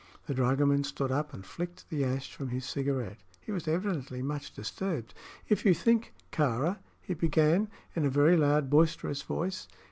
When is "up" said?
1.11-1.31